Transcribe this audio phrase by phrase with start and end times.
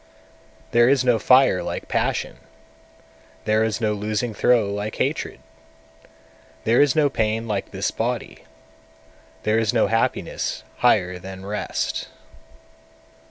[0.71, 0.71] 202.
[0.71, 2.37] There is no fire like passion;
[3.45, 5.39] there is no losing throw like hatred;
[6.63, 8.45] there is no pain like this body;
[9.43, 12.07] there is no happiness higher than rest.